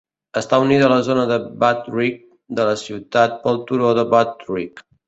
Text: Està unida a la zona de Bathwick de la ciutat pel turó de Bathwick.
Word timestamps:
Està 0.39 0.59
unida 0.63 0.87
a 0.87 0.91
la 0.93 1.03
zona 1.09 1.25
de 1.33 1.37
Bathwick 1.65 2.25
de 2.61 2.69
la 2.71 2.75
ciutat 2.87 3.41
pel 3.47 3.65
turó 3.71 3.97
de 4.01 4.09
Bathwick. 4.17 4.89